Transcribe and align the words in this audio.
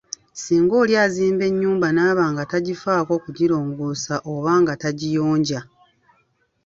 Singa 0.35 0.73
oli 0.81 0.93
azimba 1.05 1.43
enyumba, 1.49 1.87
n'aba 1.91 2.23
nga 2.31 2.43
tagifaako 2.51 3.13
kugirongoosa 3.23 4.13
oba 4.33 4.53
nga 4.61 4.73
tagiyonja. 4.81 5.59